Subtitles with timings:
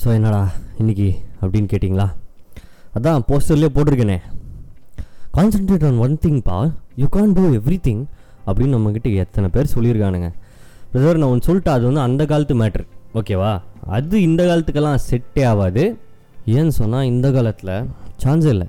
[0.00, 0.42] So என்னடா
[0.80, 1.06] இன்னைக்கு
[1.40, 2.06] அப்படின்னு கேட்டிங்களா?
[2.96, 4.16] அதான் போஸ்டர்லேயே போட்டிருக்கேனே.
[5.36, 6.58] கான்சென்ட்ரேட் ஆன் ஒன் திங் பா
[7.00, 8.00] you can do everything
[8.46, 10.28] அப்படின்னு நம்மக்கிட்ட எத்தனை பேர் சொல்லியிருக்கானுங்க.
[10.92, 12.84] பிரதர் நான் ஒன்று சொல்லிட்டு அது வந்து அந்த காலத்து மேட்ரு
[13.20, 13.52] ஓகேவா
[13.96, 15.84] அது இந்த காலத்துக்கெல்லாம் செட்டே ஆகாது.
[16.56, 17.74] ஏன்னு சொன்னால் இந்த காலத்தில்
[18.24, 18.68] சான்ஸ் இல்லை.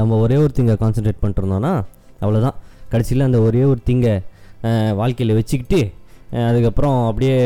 [0.00, 1.74] நம்ம ஒரே ஒரு திங்கை கான்சென்ட்ரேட் பண்ணிட்டுருந்தோன்னா
[2.22, 2.56] அவ்வளோதான்
[2.94, 4.14] கடைசியில் அந்த ஒரே ஒரு திங்கை
[5.02, 5.82] வாழ்க்கையில் வச்சுக்கிட்டு
[6.48, 7.36] அதுக்கப்புறம் அப்படியே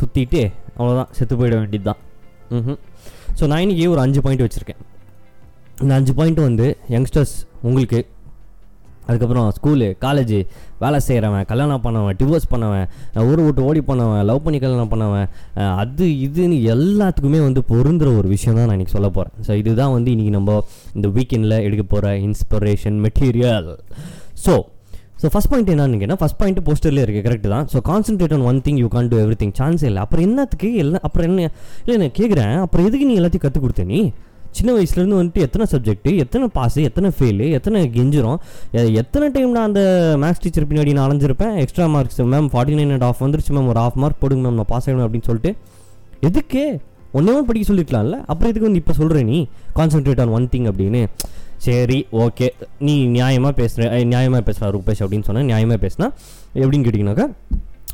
[0.00, 0.42] சுற்றிட்டு
[0.78, 2.02] அவ்வளோதான் செத்து போயிட வேண்டியது தான்
[3.38, 4.80] ஸோ நான் இன்றைக்கி ஒரு அஞ்சு பாயிண்ட் வச்சுருக்கேன்.
[5.82, 8.00] இந்த அஞ்சு பாயிண்ட் வந்து யங்ஸ்டர்ஸ் உங்களுக்கு
[9.06, 10.36] அதுக்கப்புறம் ஸ்கூலு காலேஜு
[10.78, 12.84] வேலை செய்கிறவன் கல்யாணம் பண்ணவன் டிவோர்ஸ் பண்ணவன்
[13.14, 15.26] ஒரு ஊரை விட்டு ஓடி பண்ணவன் லவ் பண்ணி கல்யாணம் பண்ணவன்
[15.76, 20.12] அது இதுன்னு எல்லாத்துக்குமே வந்து பொருந்துற ஒரு விஷயம் தான் நான் இன்றைக்கி சொல்ல போகிறேன் ஸோ இதுதான் வந்து
[20.12, 20.58] இன்றைக்கி நம்ம
[20.94, 23.70] இந்த வீக்கெண்டில் எடுக்க போகிற inspiration material
[24.44, 24.54] so
[25.22, 27.66] so first point என்னன்னு கேட்டால் ஃபஸ்ட் பாயிண்ட் போஸ்டர்லேயே இருக்குது கரெக்ட் தான்.
[27.72, 30.02] So concentrate on one thing you can do everything சான்ஸே இல்லை.
[30.04, 30.68] அப்புறம் என்னத்துக்கு?
[30.82, 31.48] எல்லாம் அப்புறம் என்ன?
[31.84, 34.00] இல்லை நான் கேட்குறேன் அப்புறம் எதுக்கு நீ எல்லாத்தையும் கற்றுக் கொடுத்த நீ?
[34.56, 38.38] சின்ன வயசுலேருந்து வந்துட்டு எத்தனை சப்ஜெக்ட்டு எத்தனை பாஸு எத்தனை ஃபெயிலு எத்தனை கெஞ்சிரும்
[39.02, 39.82] எத்தனை டைம் நான் அந்த
[40.22, 41.54] மேக்ஸ் டீச்சர் பின்னாடி நான் அலைஞ்சிருப்பேன்?
[41.62, 44.70] Extra marks ma'am forty nine and half வந்துருச்சு மேம் ஒரு ஆஃப் மார்க் போடுங்க மேம் நான்
[44.72, 45.52] பாஸ் ஆகணும் அப்படின்னு சொல்லிட்டு.
[46.30, 46.64] எதுக்கு?
[47.18, 48.18] ஒன்றே ஒன்று படிக்க சொல்லிருக்கலாம்ல?
[48.30, 49.38] அப்புறம் எதுக்கு வந்து இப்போ சொல்கிறேன் நீ?
[49.78, 51.02] கான்சென்ட்ரேட் ஆன் ஒன் திங் அப்படின்னு.
[51.62, 52.46] சரி ஓகே.
[52.78, 56.06] நீ நியாயமாக பேசுகிற நியாயமாக பேசுகிற ரூபேஷ் அப்படின்னு சொன்னால் நியாயமாக பேசினா
[56.54, 57.26] எப்படின்னு கேட்டிங்கனாக்கா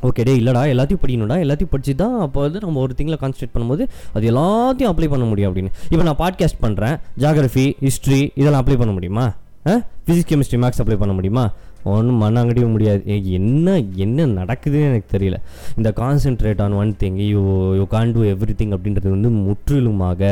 [0.03, 3.85] ஓகே டே இல்லைடா எல்லாத்தையும் படிக்கணும்டா எல்லாத்தையும் படிச்சு தான் அப்போ வந்து நம்ம ஒரு திங்கில் கான்சன்ட்ரேட் பண்ணும்போது
[4.13, 5.71] அது எல்லாத்தையும் அப்ளை பண்ண முடியும் அப்படின்னு.
[5.91, 9.27] இப்போ நான் பாட்காஸ்ட் பண்ணுறேன் ஜாகிரஃபி ஹிஸ்ட்ரி இதெல்லாம் அப்ளை பண்ண முடியுமா?
[10.05, 11.45] ஃபிசிக்ஸ் கெமிஸ்ட்ரி மேக்ஸ் அப்ளை பண்ண முடியுமா?
[11.95, 13.03] ஒன்றும் மண்ணாங்கடியும் முடியாது.
[13.39, 15.37] என்ன என்ன நடக்குதுன்னு எனக்கு தெரியல.
[15.79, 17.43] இந்த concentrate on one thing you
[17.81, 18.23] you can do
[18.61, 20.23] everything அப்படின்றது வந்து முற்றிலுமாக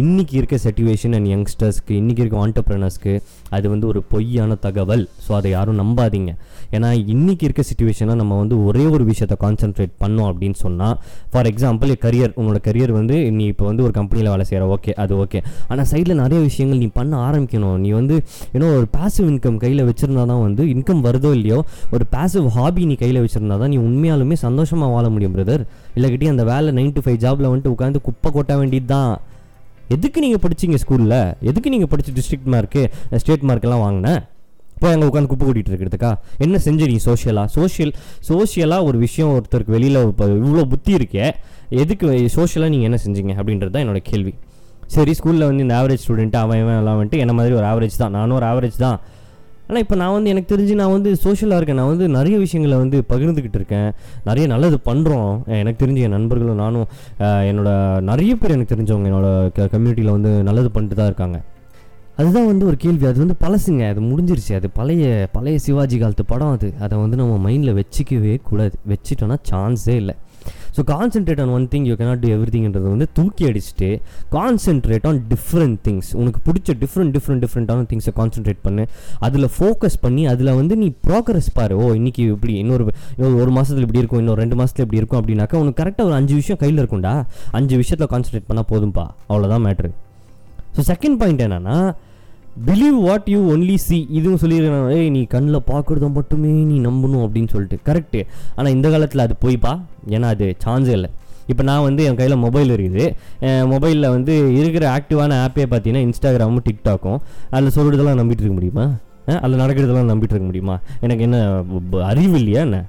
[0.00, 3.14] இன்றைக்கி இருக்க சிச்சுவேஷன் அண்ட் யங்ஸ்டர்ஸ்க்கு இன்றைக்கி இருக்க ஆண்டர்பிரினர்ஸ்க்கு
[3.56, 5.04] அது வந்து ஒரு பொய்யான தகவல்.
[5.26, 6.32] ஸோ அதை யாரும் நம்பாதீங்க.
[6.76, 10.96] ஏன்னா இன்றைக்கி இருக்க சுச்சுவேஷனாக நம்ம வந்து ஒரே ஒரு விஷயத்தை கான்சென்ட்ரேட் பண்ணோம் அப்படின்னு சொன்னால்
[11.32, 15.14] ஃபார் எக்ஸாம்பிள் கரியர் உங்களோட கரியர் வந்து நீ இப்போ வந்து ஒரு கம்பெனியில் வேலை செய்கிற ஓகே அது
[15.24, 17.78] ஓகே ஆனால் சைடில் நிறைய விஷயங்கள் நீ பண்ண ஆரம்பிக்கணும்.
[17.84, 18.16] நீ வந்து
[18.54, 21.58] ஏன்னா ஒரு பாசிவ் இன்கம் கையில் வச்சுருந்தா தான் வந்து இன்கம் வருதோ இல்லையோ
[21.94, 25.64] ஒரு பேசிவ் ஹாபி நீ கையில் வச்சுருந்தா தான் நீ உண்மையாலுமே சந்தோஷமாக வாழ முடியும் பிரதர்
[25.98, 29.12] இல்லைக்கிட்டே அந்த வேலை நைன் டு ஃபைவ் ஜாபில் வந்துட்டு உட்காந்து குப்பை கொட்ட வேண்டியது தான்
[29.96, 31.18] எதுக்கு நீங்கள் படிச்சீங்க ஸ்கூலில்
[31.50, 32.82] எதுக்கு நீங்கள் படிச்சு டிஸ்ட்ரிக்ட் மார்க்கு
[33.22, 34.20] ஸ்டேட் மார்க்கெல்லாம் வாங்கினேன்
[34.74, 36.10] இப்போ அங்கே உட்காந்து குப்பை கூட்டிகிட்டு இருக்கிறதுக்கா?
[36.44, 37.92] என்ன செஞ்ச நீ சோஷியலாக சோஷியல்
[38.28, 41.24] சோஷியலாக ஒரு விஷயம் ஒருத்தருக்கு வெளியில் இப்போ இவ்வளோ புத்தி இருக்கே
[41.82, 42.06] எதுக்கு
[42.36, 44.32] சோஷியலாக நீங்கள் என்ன செஞ்சீங்க அப்படின்றது தான் என்னோட கேள்வி.
[44.94, 48.14] சரி ஸ்கூலில் வந்து இந்த ஆவரேஜ் ஸ்டூடெண்ட்டு அவன் இவன் எல்லாம் வந்துட்டு என்ன மாதிரி ஒரு ஆவரேஜ் தான்?
[48.18, 48.98] நானும் ஒரு ஆவரேஜ் தான்.
[49.68, 51.78] ஆனால் இப்போ நான் வந்து எனக்கு தெரிஞ்சு நான் வந்து சோஷியலாக இருக்கேன்.
[51.80, 53.90] நான் வந்து நிறைய விஷயங்களை வந்து பகிர்ந்துக்கிட்டு இருக்கேன்.
[54.28, 56.86] நிறைய நல்லது பண்ணுறோம் எனக்கு தெரிஞ்ச என் நண்பர்களும் நானும்
[57.50, 57.70] என்னோட
[58.10, 59.30] நிறைய பேர் எனக்கு தெரிஞ்சவங்க என்னோட
[59.74, 61.38] கம்யூனிட்டியில் வந்து நல்லது பண்ணிட்டு தான் இருக்காங்க.
[62.20, 63.04] அதுதான் வந்து ஒரு கேள்வி.
[63.10, 63.82] அது வந்து பழசுங்க.
[63.92, 64.52] அது முடிஞ்சிருச்சு.
[64.60, 66.68] அது பழைய பழைய சிவாஜி காலத்து படம் அது.
[66.84, 68.74] அதை வந்து நம்ம மைண்டில் வச்சுக்கவே கூடாது.
[68.92, 70.14] வச்சுட்டோன்னா சான்ஸே இல்லை.
[70.78, 73.88] So concentrate on one thing you cannot do every எவ்ரிதிங்கிறத வந்து தூக்கி அடிச்சுட்டு
[74.34, 78.84] கான்சென்ட்ரேட் ஆன் டிஃப்ரெண்ட் திங்ஸ் உனக்கு பிடிச்ச டிஃப்ரெண்ட் டிஃப்ரெண்ட் டிஃப்ரெண்ட்டான திங்ஸை கான்சென்ட்ரேட் பண்ணு.
[79.26, 81.76] அதில் ஃபோக்கஸ் பண்ணி அதில் வந்து நீ ப்ராக்ரஸ் பாரு.
[81.82, 82.84] ஓ இன்னைக்கு இப்படி இன்னொரு
[83.42, 86.60] ஒரு மாதத்தில் இப்படி இருக்கும் இன்னொரு ரெண்டு மாதத்தில் இப்படி இருக்கும் அப்படின்னாக்கா உனக்கு கரெக்டாக ஒரு அஞ்சு விஷயம்
[86.64, 87.14] கையில் இருக்கும்டா.
[87.60, 89.06] அஞ்சு விஷயத்தில் கான்சென்ட்ரேட் பண்ணால் போதும்பா.
[89.30, 89.90] அவ்வளோதான் மேட்ரு
[90.76, 91.78] ஸோ செகண்ட் பாயிண்ட் என்னன்னா
[92.66, 97.50] believe what you only see இதுவும் சொல்லிடுறேன் ஏய் நீ கண்ணில் பார்க்குறத மட்டுமே நீ நம்பணும் அப்படின்னு
[97.54, 97.76] சொல்லிட்டு.
[97.88, 98.20] கரெக்டு
[98.56, 99.72] ஆனால் இந்த காலத்தில் அது போய்ப்பா.
[100.16, 101.10] ஏன்னா அது சான்ஸே இல்லை.
[101.52, 103.04] இப்போ நான் வந்து என் கையில் மொபைல் இருக்குது.
[103.72, 107.18] மொபைலில் வந்து இருக்கிற ஆக்டிவான ஆப்பே பார்த்தீங்கன்னா இன்ஸ்டாகிராமும் டிக்டாக்கும்
[107.54, 108.86] அதில் சொல்கிறதெல்லாம் நம்பிட்டு இருக்க முடியுமா?
[109.44, 110.76] அதில் நடக்கிறதெல்லாம் நம்பிட்டு இருக்க முடியுமா?
[111.06, 111.38] எனக்கு என்ன
[112.10, 112.80] அறிவு இல்லையா என்ன?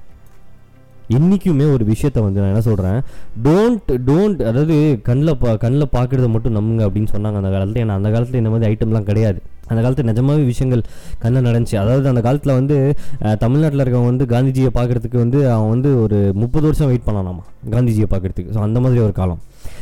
[1.16, 2.98] என்றைக்குமே ஒரு விஷயத்த வந்து நான் என்ன சொல்கிறேன்
[3.46, 4.76] டோன்ட் டோன்ட் அதாவது
[5.08, 7.82] கண்ணில் பா கண்ணில் பார்க்குறத மட்டும் நம்புங்க அப்படின்னு சொன்னாங்க அந்த காலத்தில்.
[7.84, 9.40] ஏன்னா அந்த காலத்தில் இந்த மாதிரி ஐட்டம்லாம் கிடையாது.
[9.70, 10.82] அந்த காலத்தில் நிஜமாவே விஷயங்கள்
[11.22, 12.76] கண்ணில் நடந்துச்சு அதாவது அந்த காலத்தில் வந்து
[13.44, 17.44] தமிழ்நாட்டில் இருக்கவங்க வந்து காந்திஜியை பார்க்குறதுக்கு வந்து அவன் வந்து ஒரு முப்பது வருஷம் வெயிட் பண்ணலாமா
[17.74, 18.52] காந்திஜியை பார்க்குறதுக்கு.
[18.56, 19.40] ஸோ அந்த மாதிரி ஒரு காலம்.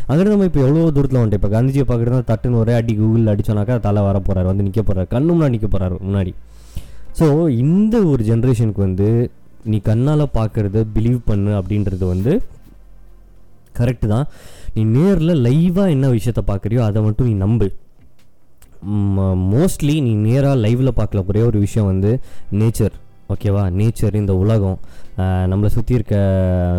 [0.09, 4.03] அங்கிருந்து நம்ம இப்போ எவ்வளோ தூரத்தில் வந்துட்டு இப்போ காந்திஜியை பார்க்குறதா தட்டுன்னு ஒரே அடி கூகுளில் அடிச்சோனாக்கா தலை
[4.09, 6.33] வர போகிறாரு வந்து நிற்க போகிறாரு கண்ணு முன்னாடி நிற்க போகிறாரு முன்னாடி.
[7.19, 7.27] ஸோ
[7.65, 9.09] இந்த ஒரு ஜென்ரேஷனுக்கு வந்து
[9.71, 12.33] நீ கண்ணால் பார்க்குறத பிலீவ் பண்ணு அப்படின்றது வந்து
[13.79, 14.27] கரெக்டு தான்.
[14.77, 17.69] நீ நேரில் லைவாக என்ன விஷயத்த பார்க்குறியோ அதை மட்டும் நீ நம்பு.
[19.53, 22.21] மோஸ்ட்லி நீ நேராக லைவில் பார்க்கல ஒரே ஒரு விஷயம் வந்து
[22.53, 22.95] நேச்சர்
[23.29, 24.79] ஓகேவா நேச்சர் இந்த உலகம்.
[25.19, 26.17] நம்மளை சுற்றி இருக்க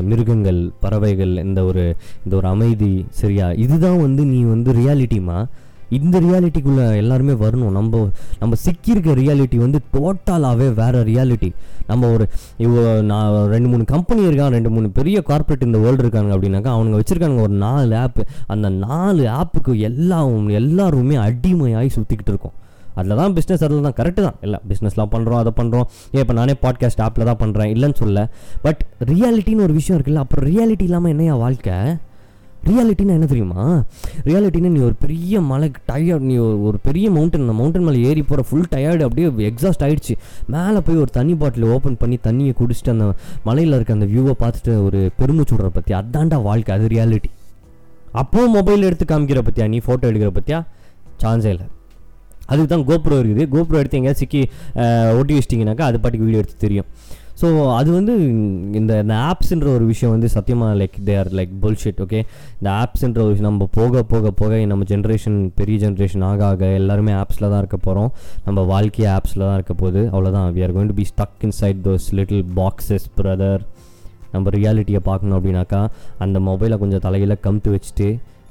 [0.03, 3.51] மிருகங்கள் பறவைகள் இந்த ஒரு இந்த ஒரு அமைதி சரியா?
[3.51, 5.45] இதுதான் வந்து நீ வந்து ரியாலிட்டிமா
[5.89, 7.71] இந்த ரியாலிட்டிக்குள்ளே எல்லாருமே வரணும்.
[7.71, 8.01] நம்ம
[8.39, 11.49] நம்ம சிக்கியிருக்க ரியாலிட்டி வந்து டோட்டலாகவே வேறு ரியாலிட்டி
[11.87, 12.25] நம்ம ஒரு
[12.59, 16.99] இவ்வளோ நான் ரெண்டு மூணு கம்பெனி இருக்கான் ரெண்டு மூணு பெரிய கார்ப்பரேட் இந்த வேர்ல்டு இருக்காங்க அப்படின்னாக்கா அவனுங்க
[16.99, 22.55] வச்சுருக்காங்க ஒரு நாலு ஆப்பு அந்த நாலு ஆப்புக்கு எல்லாம் எல்லாருமே அடிமையாகி சுற்றிக்கிட்டு இருக்கோம்.
[22.95, 23.95] அதில் தான் பிஸ்னஸ் அதில் தான்.
[23.99, 27.95] கரெக்டு தான் இல்லை பிஸ்னஸ்லாம் பண்ணுறோம் அதை பண்ணுறோம் ஏன் இப்போ நானே பாட்காஸ்ட் ஆப்பில் தான் பண்ணுறேன் இல்லைன்னு
[27.95, 28.29] சொல்ல
[28.61, 28.81] பட்
[29.11, 31.77] ரியாலிட்டின்னு ஒரு விஷயம் இருக்குல்ல அப்புறம் ரியாலிட்டி இல்லாமல் என்னையா வாழ்க்கை?
[32.63, 33.63] ரியாலிட்டின்னா என்ன தெரியுமா?
[34.25, 38.43] ரியாலிட்டின்னா நீ ஒரு பெரிய மலை டயர்ட் நீ ஒரு- பெரிய மவுண்டன் அந்த மவுண்டன் மேலே ஏறி போகிற
[38.49, 40.15] ஃபுல் டயர்டு அப்படியே எக்ஸாஸ்ட் ஆகிடுச்சு
[40.47, 43.07] மேலே போய் ஒரு தண்ணி பாட்டில் ஓப்பன் பண்ணி தண்ணியை குடிச்சிட்டு அந்த
[43.43, 47.31] மலையில் இருக்க அந்த வியூவை பார்த்துட்டு ஒரு பெருமை சுடுற பற்றி அதான்டா வாழ்க்கை அது ரியாலிட்டி
[48.13, 50.59] அப்போவும் மொபைல் எடுத்து காமிக்கிற பற்றியா நீ ஃபோட்டோ எடுக்கிற பற்றியா
[51.21, 51.65] சான்ஸே இல்லை.
[52.45, 53.43] அதுக்கு தான் கோப்ரோ இருக்குது.
[53.47, 54.41] கோப்ரோ எடுத்து எங்கேயாவது சிக்கி
[55.17, 56.87] ஒட்டி வச்சிட்டிங்கனாக்கா அது பாட்டுக்கு வீடியோ எடுத்து தெரியும்.
[57.41, 58.13] ஸோ அது வந்து
[58.73, 62.19] இந்த இந்த ஆப்ஸ்ன்ற ஒரு விஷயம் வந்து சத்தியமாக like they are like bullshit okay
[62.59, 67.11] இந்த ஆப்ஸ்ன்ற ஒரு விஷயம் நம்ம போக போக போக நம்ம ஜென்ரேஷன் பெரிய ஜென்ரேஷன் ஆக ஆக எல்லாருமே
[67.11, 68.11] ஆப்ஸில் தான் இருக்க போகிறோம்
[68.45, 70.09] நம்ம வாழ்க்கையை ஆப்ஸில் தான் இருக்க போகுது.
[70.11, 73.63] அவ்வளோதான் we are going to be stuck inside those little boxes brother
[74.31, 75.81] நம்ம ரியாலிட்டியை பார்க்கணும் அப்படின்னாக்கா
[76.17, 78.09] அந்த மொபைலை கொஞ்சம் தலையில் கமுத்து வச்சுட்டு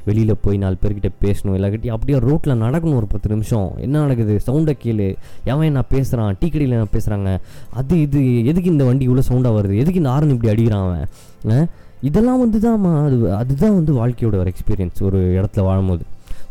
[0.08, 3.68] வெளியில் போய் நாலு பேர்கிட்ட பேசணும் இல்லாட்டி அப்படியே ரோட்டில் நடக்கணும் ஒரு பத்து நிமிஷம்.
[3.86, 4.34] என்ன நடக்குது?
[4.46, 5.08] சவுண்டை கேளு.
[5.52, 7.32] எவன் நான் பேசுகிறான் டீ கடையில் நான் பேசுகிறாங்க
[7.80, 9.76] அது இது எதுக்கு இந்த வண்டி இவ்வளோ சவுண்டாக வருது?
[9.82, 11.66] எதுக்கு இந்த ஆரன் இப்படி அடிக்கிறான் அவன்?
[12.08, 16.04] இதெல்லாம் வந்து தான் அது அதுதான் வந்து வாழ்க்கையோட ஒரு எக்ஸ்பீரியன்ஸ் ஒரு இடத்துல வாழும்போது.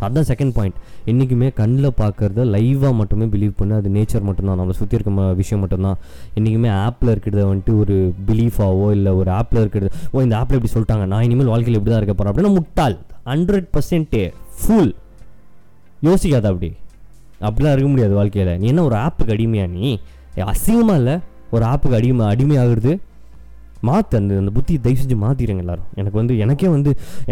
[0.06, 0.78] அதுதான் செகண்ட் பாயிண்ட்
[1.12, 3.76] என்றைக்குமே கண்ணில் பார்க்குறத லைவாக மட்டுமே பிலீவ் பண்ணு.
[3.80, 4.60] அது நேச்சர் மட்டும்தான்.
[4.62, 5.98] நம்ம சுற்றி இருக்க விஷயம் மட்டும்தான்.
[6.38, 7.98] என்றைக்குமே ஆப்பில் இருக்கிறத வந்துட்டு ஒரு
[8.30, 11.08] பிலீஃபாவோ இல்லை ஒரு ஆப்பில் இருக்கிறது ஓ இந்த ஆப்பில் இப்படி சொல்லிட்டாங்க.
[11.14, 12.98] நான் இனிமேல் வாழ்க்கையில் இப்படி தான் இருக்க போகிறேன் அப்படின்னா முட்டால்
[13.32, 14.24] ஹண்ட்ரட் பர்சன்டே
[14.60, 14.94] ஃபுல்
[16.08, 16.72] யோசிக்காத அப்படி.
[17.48, 18.54] அப்படிலாம் இருக்க முடியாது வாழ்க்கையில்.
[18.62, 19.90] நீ என்ன ஒரு ஆப்புக்கு அடிமையா நீ?
[20.54, 21.16] அசிங்கமாக இல்லை?
[21.56, 22.94] ஒரு ஆப்புக்கு அடிமை அடிமையாகிறது?
[23.88, 25.90] மாற்று அந்த அந்த புத்தியை தயவு செஞ்சு மாற்றிடுங்க எல்லாரும்.
[26.00, 26.92] எனக்கு வந்து எனக்கே வந்து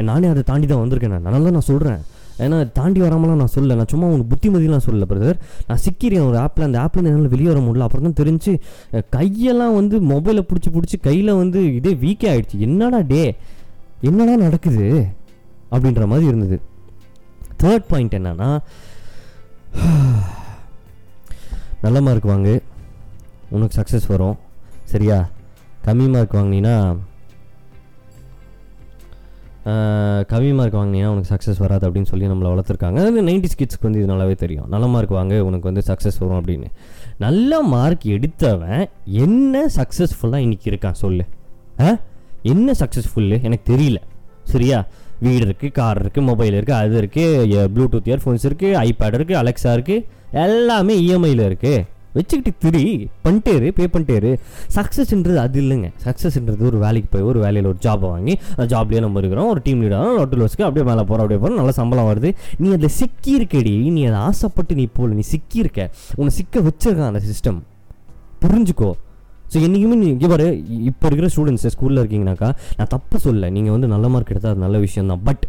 [0.10, 1.26] நானே அதை தாண்டி தான் வந்திருக்கேன் நான்.
[1.36, 2.02] நல்லா நான் சொல்கிறேன்
[2.38, 3.76] ஏன்னா தாண்டி வராமலாம் நான் சொல்லலை.
[3.76, 5.38] நான் சும்மா உனக்கு புத்திமதிலாம் சொல்லல பிரதர்
[5.68, 7.80] நான் சிக்கிறேன் ஒரு ஆப்பில் அந்த ஆப்பில் என்னால் வெளியே வர முடியல.
[7.80, 8.60] அப்புறம் தான் தெரிஞ்சு
[9.16, 13.36] கையெல்லாம் வந்து மொபைலை பிடிச்சி பிடிச்சி கையில் வந்து இதே வீக்கே ஆகிடுச்சு என்னடா டே?
[14.02, 15.08] என்னடா நடக்குது?
[15.72, 16.62] அப்படின்ற மாதிரி இருந்தது.
[17.64, 18.60] தேர்ட் பாயிண்ட் என்னன்னா
[21.82, 22.60] நல்ல மார்க் வாங்கு.
[23.50, 24.38] உனக்கு சக்ஸஸ் வரும்.
[24.84, 25.30] சரியா?
[25.86, 26.98] கம்மி மார்க் வாங்கினீங்கன்னா
[30.32, 32.98] கம்மி மார்க் வாங்கினீங்கன்னா உனக்கு சக்ஸஸ் வராது அப்படின்னு சொல்லி நம்மளை வளர்த்துருக்காங்க.
[33.06, 34.68] அது நைன்டி கிட்ஸ்க்கு வந்து இது நல்லாவே தெரியும்.
[34.68, 36.66] நல்ல மார்க் வாங்க உனக்கு வந்து சக்ஸஸ் வரும் அப்படின்னு.
[37.18, 41.26] நல்ல மார்க் எடுத்தவன் என்ன சக்ஸஸ்ஃபுல்லாக இன்னைக்கு இருக்கான் சொல்லு.
[41.80, 41.98] ஆ?
[42.42, 43.98] என்ன சக்ஸஸ்ஃபுல்லு எனக்கு தெரியல.
[44.44, 44.86] சரியா?
[45.20, 50.06] வீடு இருக்குது கார் இருக்குது மொபைல் இருக்குது அது இருக்குது ப்ளூடூத் இயர்ஃபோன்ஸ் இருக்குது ஐபேட் இருக்குது அலெக்ஸா இருக்குது
[50.32, 51.86] எல்லாமே இஎம்ஐயில் இருக்குது
[52.18, 52.84] வச்சுக்கிட்டு திரி
[53.26, 54.32] பண்ணிட்டேரு பே பண்ணிட்டேரு.
[54.78, 55.90] சக்ஸஸ்ன்றது அது இல்லைங்க.
[56.06, 59.50] சக்ஸஸ்ன்றது ஒரு வேலைக்கு போய் ஒரு வேலையில் ஒரு ஜாபை வாங்கி அந்த ஜாப்லேயே நம்ம இருக்கிறோம்.
[59.54, 62.32] ஒரு டீம் லீடாக லோட்டல் வச்சுக்கு அப்படியே மேலே போகிறோம் அப்படியே போகிறோம் நல்ல சம்பளம் வருது.
[62.62, 63.76] நீ அதில் சிக்கியிருக்கடி.
[63.98, 65.90] நீ அதை ஆசைப்பட்டு நீ போகல நீ சிக்கியிருக்க.
[66.20, 67.60] உன்னை சிக்க வச்சிருக்கான் அந்த சிஸ்டம்
[68.44, 68.92] புரிஞ்சுக்கோ.
[69.52, 70.46] ஸோ என்றைக்குமே நீ இங்கே பாரு
[70.90, 72.48] இப்போ இருக்கிற ஸ்டூடெண்ட்ஸ் ஸ்கூலில் இருக்கீங்கனாக்கா
[72.78, 75.44] நான் தப்பு சொல்ல நீங்கள் வந்து நல்ல மார்க் எடுத்தால் அது நல்ல விஷயம் தான் பட்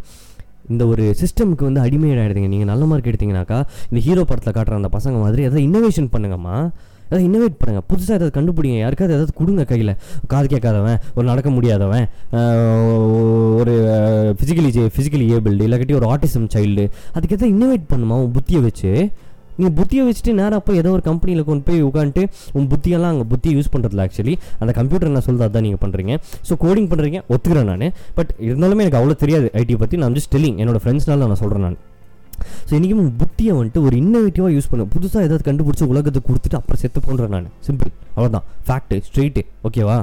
[0.73, 3.59] இந்த ஒரு சிஸ்டமுக்கு வந்து அடிமையாயிடுங்க நீங்கள் நல்ல மார்க் எடுத்தீங்கனாக்கா
[3.91, 6.57] இந்த ஹீரோ படத்தில் காட்டுற அந்த பசங்க மாதிரி எதாவது இன்னோவேஷன் பண்ணுங்கம்மா.
[7.09, 8.79] ஏதாவது இன்னோவேட் பண்ணுங்கள் புதுசாக ஏதாவது கண்டுபிடிங்க.
[8.85, 9.93] யாருக்காவது ஏதாவது கொடுங்க கையில்.
[10.33, 12.07] காது கேட்காதவன் ஒரு நடக்க முடியாதவன்
[13.61, 13.75] ஒரு
[14.39, 16.87] ஃபிசிக்கலி ஃபிசிக்கலி ஏபிள்டு இல்லாட்டி ஒரு ஆட்டிசம் சைல்டு
[17.19, 18.93] அதுக்கு இன்னோவேட் பண்ணுமா உன் புத்தியை வச்சு?
[19.59, 22.23] நீ புத்தியை வச்சுட்டு நேராக போய் ஏதோ ஒரு கம்பெனியில் கொண்டு போய் உட்காந்துட்டு
[22.59, 26.15] உன் புத்தியெல்லாம் அங்கே புத்தியை யூஸ் பண்ணுறதுல ஆக்சுவலி அந்த கம்ப்யூட்டர் நான் சொல்கிறது அதான் நீங்கள் பண்ணுறீங்க
[26.49, 27.87] ஸோ கோடிங் பண்ணுறீங்க ஒத்துக்கிறேன் நான்.
[28.19, 31.79] பட் இருந்தாலுமே எனக்கு அவ்வளோ தெரியாது ஐடி பற்றி நான் ஜஸ்ட் டெல்லிங் என்னோட ஃப்ரெண்ட்ஸ்னால நான் சொல்கிறேன் நான்.
[32.69, 34.85] ஸோ இன்றைக்கும் புத்தியை வந்துட்டு ஒரு இன்னோவேட்டிவாக யூஸ் பண்ணு.
[34.95, 37.47] புதுசாக ஏதாவது கண்டுபிடிச்சி உலகத்தை கொடுத்துட்டு அப்புறம் செத்து போன்றேன் நான்.
[37.69, 39.99] சிம்பிள் அவ்வளோதான் ஃபேக்ட்டு ஸ்ட்ரெயிட்டு ஓகேவா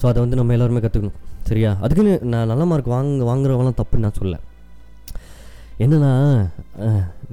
[0.00, 1.16] ஸோ அதை வந்து நம்ம எல்லாருமே கற்றுக்கணும்
[1.48, 1.70] சரியா?
[1.84, 4.38] அதுக்குன்னு நான் நல்ல மார்க் வாங்க வாங்குறவங்களாம் தப்புன்னு நான் சொல்லலை.
[5.84, 6.12] என்னன்னா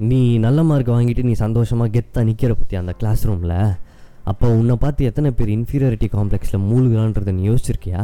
[0.08, 3.56] நீ நல்ல மார்க் வாங்கிட்டு நீ சந்தோஷமாக கெத்தாக நிற்கிற பற்றி அந்த கிளாஸ் ரூமில்
[4.30, 8.02] அப்போ உன்னை பார்த்து எத்தனை பேர் இன்ஃபீரியாரிட்டி காம்ப்ளெக்ஸில் மூழ்கலான்றத நீ யோசிச்சிருக்கியா?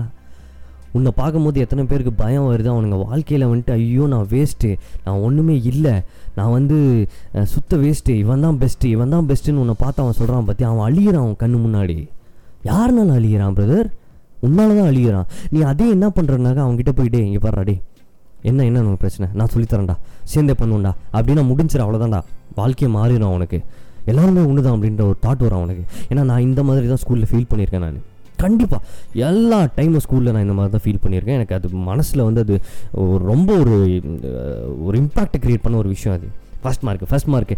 [0.96, 2.68] உன்னை பார்க்கும்போது எத்தனை பேருக்கு பயம் வருது?
[2.72, 4.70] அவனுங்க வாழ்க்கையில் வந்துட்டு ஐயோ நான் வேஸ்ட்டு
[5.04, 5.94] நான் ஒன்றுமே இல்லை.
[6.38, 6.78] நான் வந்து
[7.52, 11.24] சுத்த வேஸ்ட்டு இவன் தான் பெஸ்ட்டு இவன் தான் பெஸ்ட்டுன்னு உன்னை பார்த்து அவன் சொல்கிறான் பற்றி அவன் அழிகிறான்
[11.24, 11.98] அவன் கண்ணு முன்னாடி.
[12.70, 13.88] யாருனாலும் அழிகிறான் பிரதர்
[14.48, 15.28] உன்னால தான் அழியிறான்.
[15.52, 17.76] நீ அதே என்ன பண்ணுறனாக்கா அவன்கிட்ட போயிட்டே இங்கே பாடுறாடே
[18.42, 19.26] என்ன என்ன உனக்கு பிரச்சனை?
[19.38, 19.96] நான் சொல்லித்தரேன்டா.
[20.32, 20.92] சேர்ந்தே பண்ணுவோம்டா.
[21.16, 22.20] அப்படின்னா முடிஞ்சிரு அவ்வளோதான்டா
[22.54, 23.58] வாழ்க்கையை மாறிடும் அவனுக்கு.
[24.10, 25.84] எல்லாருமே ஒன்று தான் அப்படின்ற ஒரு தாட் வரும் அவனுக்கு.
[26.10, 28.00] ஏன்னா நான் இந்த மாதிரி தான் ஸ்கூலில் ஃபீல் பண்ணியிருக்கேன் நான்.
[28.36, 28.82] கண்டிப்பாக
[29.28, 31.38] எல்லா டைமும் ஸ்கூலில் நான் இந்த மாதிரி தான் ஃபீல் பண்ணியிருக்கேன்.
[31.38, 32.54] எனக்கு அது மனசில் வந்து அது
[33.32, 33.74] ரொம்ப ஒரு
[34.86, 36.28] ஒரு இம்பாக்டை க்ரியேட் பண்ண ஒரு விஷயம் அது.
[36.62, 37.54] First mark first mark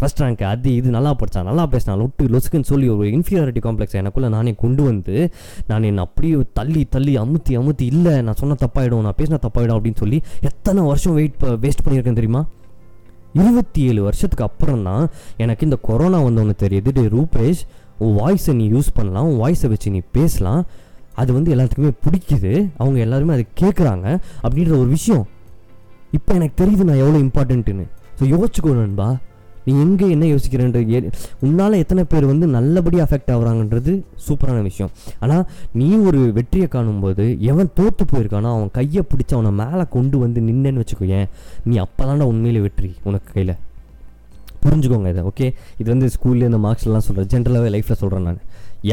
[0.00, 4.30] first rank அது இது நல்லா படித்தான் நல்லா பேசினான் லொட்டு லொசுக்குன்னு சொல்லி ஒரு இன்ஃபீரியாரிட்டி காம்ப்ளெக்ஸ் எனக்குள்ளே
[4.36, 5.16] நானே கொண்டு வந்து
[5.70, 10.02] நான் என்னை அப்படியே தள்ளி தள்ளி அமுத்தி அமுத்தி இல்லை நான் சொன்ன தப்பாயிடும் நான் பேசினா தப்பாயிடும் அப்படின்னு
[10.04, 10.20] சொல்லி
[10.50, 12.42] எத்தனை வருஷம் வெயிட் வேஸ்ட் பண்ணியிருக்கேன் தெரியுமா?
[13.40, 15.04] இருபத்தி ஏழு வருஷத்துக்கு அப்புறம் தான்
[15.44, 16.90] எனக்கு இந்த கொரோனா வந்தவொன்னு தெரியுது.
[16.98, 17.62] டே ரூபேஷ்
[18.04, 20.62] உன் வாய்ஸை நீ யூஸ் பண்ணலாம் உன் வாய்ஸை வச்சு நீ பேசலாம்.
[21.20, 22.52] அது வந்து எல்லாத்துக்குமே பிடிக்குது.
[22.80, 24.06] அவங்க எல்லாருமே அதை கேட்குறாங்க
[24.44, 25.24] அப்படின்ற ஒரு விஷயம்.
[26.16, 27.86] இப்போ எனக்கு தெரியுது நான் எவ்வளோ இம்பார்ட்டன்ட்டுன்னு
[28.18, 29.08] ஸோ யோசிச்சுக்கோ நண்பா
[29.66, 30.98] நீ எங்கே என்ன யோசிக்கிறன்ற ஏ
[31.44, 33.92] உன்னால் எத்தனை பேர் வந்து நல்லபடியாக அஃபெக்ட் ஆகுறாங்கன்றது
[34.26, 34.90] சூப்பரான விஷயம்.
[35.24, 35.44] ஆனால்
[35.78, 40.82] நீ ஒரு வெற்றியை காணும்போது எவன் தோற்று போயிருக்கானோ அவன் கையை பிடிச்சி அவனை மேலே கொண்டு வந்து நின்னேன்னு
[40.82, 41.26] வச்சுக்கோயேன்
[41.68, 43.54] நீ அப்போ உண்மையிலே வெற்றி உனக்கு கையில்.
[44.62, 45.48] புரிஞ்சுக்கோங்க இதை ஓகே
[45.80, 48.40] இது வந்து ஸ்கூலில் இந்த மார்க்ஸ்லாம் சொல்கிறேன் ஜென்ரலாகவே லைஃப்பில் சொல்கிறேன் நான்.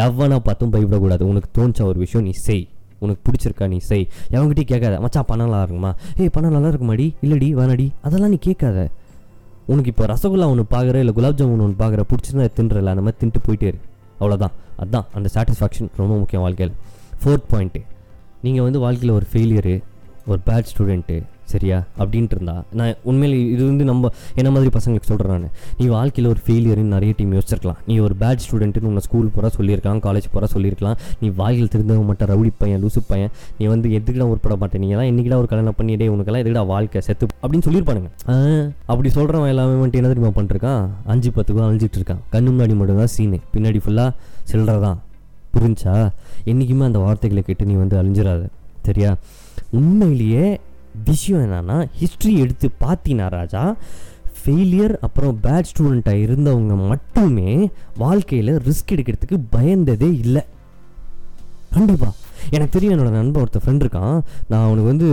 [0.05, 1.23] எவனை பார்த்தும் பயப்படக்கூடாது.
[1.31, 2.65] உனக்கு தோணுச்ச ஒரு விஷயம் நீ செய்.
[3.03, 4.05] உனக்கு பிடிச்சிருக்கா நீ செய்.
[4.35, 4.99] எவன்கிட்டயும் கேட்காத.
[5.05, 5.93] மச்சா பணம் நல்லா இருக்குமா?
[6.17, 7.07] ஏய் பணம் நல்லா இருக்குமாடி?
[7.27, 7.87] இல்லடி வேணாடி.
[8.01, 8.89] அதெல்லாம் நீ கேட்காத.
[9.65, 13.41] உனக்கு இப்போ ரசகுல்லா ஒன்று பார்க்குற இல்லை குலாப் ஜாமுன் ஒன்று பார்க்குற பிடிச்சிருந்தா தின்றல அந்த மாதிரி தின்ட்டு
[13.47, 13.87] போயிட்டே இருக்கு
[14.19, 16.75] அவ்வளோதான் அதுதான் அந்த சாட்டிஸ்ஃபேக்ஷன் ரொம்ப முக்கியம் வாழ்க்கையில்.
[17.23, 17.81] ஃபோர்த் பாயிண்ட்டு
[18.41, 19.75] நீங்கள் வந்து வாழ்க்கையில் ஒரு ஃபெயிலியரு
[20.25, 21.15] ஒரு பேட் ஸ்டூடெண்ட்டு
[21.53, 21.83] சரியா?
[21.99, 22.63] அப்படின்ட்டு இருந்தா.
[22.71, 25.49] நான் உண்மையில் இது வந்து நம்ம என்ன மாதிரி பசங்களுக்கு சொல்கிறேன் நான்?
[25.77, 27.75] நீ வாழ்க்கையில் ஒரு ஃபெயிலியர்னு நிறைய டீம் யோசிச்சிருக்கலாம்.
[27.87, 30.97] நீ ஒரு பேட் ஸ்டூடெண்ட்டுன்னு உன்னை ஸ்கூல் போகிற சொல்லியிருக்கலாம் காலேஜ் போகிற சொல்லியிருக்கலாம்.
[31.19, 33.29] நீ வாயில் திருந்தவங்க மட்டும் ரவுடி பையன் லூசு பையன்.
[33.57, 37.25] நீ வந்து எதுக்கிட உருப்பட மாட்டேன் நீங்களாம் என்னைக்கிடா ஒரு கல்யாணம் பண்ணி டே உனக்கெல்லாம் எதுக்கிட வாழ்க்கை செத்து
[37.43, 38.09] அப்படின்னு சொல்லியிருப்பானுங்க.
[38.29, 40.89] ஆ, அப்படி சொல்கிறவன் எல்லாமே வந்துட்டு என்ன தெரியுமா பண்ணிருக்கான்?
[41.05, 42.19] அஞ்சு பத்துக்கும் அழிஞ்சிட்டு இருக்கான்.
[42.31, 44.11] கண்ணு முன்னாடி மட்டும்தான் சீனு பின்னாடி ஃபுல்லாக
[44.51, 44.97] சில்லறதான்
[45.57, 46.09] புரிஞ்சா?
[46.43, 48.45] என்றைக்குமே அந்த வார்த்தைகளை கேட்டு நீ வந்து அழிஞ்சிடாத
[48.83, 49.15] சரியா?
[49.69, 50.59] உண்மையிலேயே
[51.05, 53.75] விஷயம் என்னென்னா ஹிஸ்ட்ரி எடுத்து பார்த்தீங்கன்னா ராஜா
[54.45, 60.41] ஃபெயிலியர் அப்புறம் பேட் ஸ்டூடெண்ட்டாக இருந்தவங்க மட்டுமே வாழ்க்கையில் ரிஸ்க் எடுக்கிறதுக்கு பயந்ததே இல்லை.
[61.69, 62.11] கண்டிப்பா.
[62.55, 64.15] எனக்கு தெரியும் என்னோட நண்பன் ஒருத்தர் ஃப்ரெண்ட் இருக்கான்.
[64.51, 65.07] நான் அவனுக்கு வந்து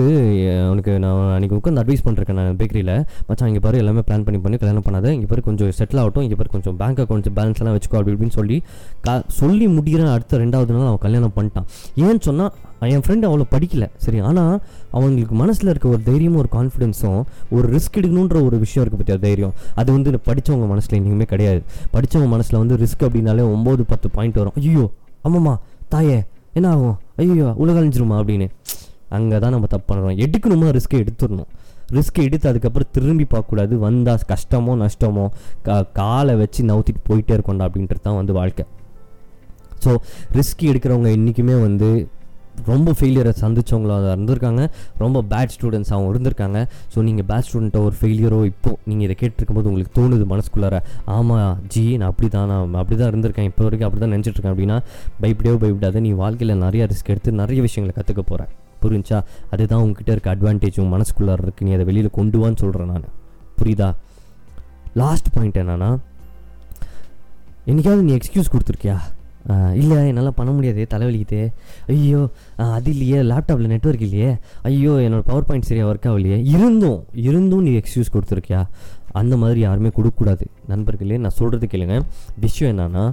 [0.68, 2.94] அவனுக்கு நான் அன்றைக்கி உட்காந்து அட்வைஸ் பண்ணிருக்கேன் நான் பேக்கரியில்
[3.28, 5.12] மச்சான் இங்கே பாரு எல்லாமே பிளான் பண்ணி பண்ணி கல்யாணம் பண்ணாத.
[5.16, 6.24] இங்கே பாரு கொஞ்சம் செட்டில் ஆகட்டும்.
[6.28, 8.58] இங்கே பாரு கொஞ்சம் பேங்க் அக்கௌண்ட்ஸ் பேலன்ஸ் எல்லாம் வச்சுக்கோ அப்படி இப்படின்னு சொல்லி
[9.06, 11.68] கா சொல்லி முடிகிற அடுத்த ரெண்டாவது நாள் அவன் கல்யாணம் பண்ணிட்டான்.
[12.06, 12.52] ஏன்னு சொன்னால்
[12.94, 14.18] என் ஃப்ரெண்டு அவ்வளோ படிக்கல சரி.
[14.28, 14.54] ஆனால்
[14.96, 17.20] அவங்களுக்கு மனசில் இருக்க ஒரு தைரியமும் ஒரு கான்ஃபிடென்ஸும்
[17.56, 19.54] ஒரு ரிஸ்க் எடுக்கணுன்ற ஒரு விஷயம் இருக்குது பற்றியா தைரியம்.
[19.80, 21.60] அது வந்து படித்தவங்க மனசில் இன்றைக்குமே கிடையாது.
[21.94, 24.56] படித்தவங்க மனசில் வந்து ரிஸ்க் அப்படின்னாலே ஒம்பது பத்து பாயிண்ட் வரும்.
[24.60, 24.86] ஐயோ
[25.28, 25.54] ஆமாம்மா
[25.94, 26.18] தாயே
[26.58, 28.46] என்ன ஆகும் ஐயோ உலக அழிஞ்சிருமா அப்படின்னு.
[29.16, 30.66] அங்கே தான் நம்ம தப்பு பண்ணுறோம் எடுக்கணுமா?
[30.76, 31.50] ரிஸ்க்கை எடுத்துடணும்.
[31.96, 33.74] ரிஸ்க் எடுத்து அதுக்கப்புறம் திரும்பி பார்க்கக்கூடாது.
[33.86, 35.24] வந்தால் கஷ்டமோ நஷ்டமோ
[35.66, 38.64] கா காலை வச்சு நவுத்திட்டு போயிட்டே இருக்கோண்டா அப்படின்றது தான் வந்து வாழ்க்கை.
[39.84, 39.92] ஸோ
[40.38, 41.88] ரிஸ்க் எடுக்கிறவங்க என்றைக்குமே வந்து
[42.72, 44.62] ரொம்ப ஃபெயிலியரை சந்தித்தவங்களாக இருந்திருக்காங்க.
[45.02, 46.58] ரொம்ப பேட் ஸ்டூடெண்ட்ஸாகவும் இருந்திருக்காங்க.
[46.94, 50.78] ஸோ நீங்கள் பேட் ஸ்டூடெண்ட்டோ ஒரு ஃபெயிலியரோ இப்போ நீங்கள் இதை கேட்டிருக்கும்போது உங்களுக்கு தோணுது மனசுக்குள்ளார
[51.16, 53.48] ஆமாம் ஜி நான் அப்படி தான் நான் அப்படி தான் இருந்திருக்கேன்.
[53.52, 54.78] இப்போ வரைக்கும் அப்படி தான் நினச்சிட்ருக்கேன் அப்படின்னா
[55.22, 58.52] பயப்படியோ பயப்படாத நீ வாழ்க்கையில் நிறைய ரிஸ்க் எடுத்து நிறைய விஷயங்களை கற்றுக்க போகிறேன்
[58.82, 59.18] புரிஞ்சா
[59.54, 63.08] அதுதான் உங்ககிட்ட இருக்க அட்வான்டேஜ் உங்கள் மனசுக்குள்ளார இருக்குது நீ அதை வெளியில் கொண்டு வான்னு சொல்கிறேன் நான்.
[63.58, 63.88] புரியுதா?
[65.00, 65.90] லாஸ்ட் பாயிண்ட் என்னன்னா
[67.70, 68.98] என்னைக்காவது நீ எக்ஸ்கியூஸ் கொடுத்துருக்கியா?
[69.80, 71.42] இல்லை என்னால் பண்ண முடியாது தலைவலிக்குது.
[71.92, 72.22] ஐயோ
[72.76, 74.30] அது இல்லையே லேப்டாப்பில் நெட்வொர்க் இல்லையே.
[74.70, 76.38] ஐயோ என்னோட பவர் பாயிண்ட் சரியாக ஒர்க் ஆகலையே.
[76.54, 78.60] இருந்தும் இருந்தும் நீ எக்ஸ்கியூஸ் கொடுத்துருக்கியா?
[79.20, 80.44] அந்த மாதிரி யாருமே கொடுக்கக்கூடாது.
[80.72, 81.96] நண்பர்களே நான் சொல்கிறது கேளுங்க.
[82.44, 83.06] விஷயம் என்னன்னா